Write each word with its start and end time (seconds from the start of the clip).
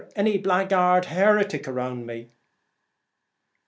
Any 0.15 0.39
blackguard 0.39 1.05
heretic 1.05 1.67
around 1.67 2.07
me 2.07 2.31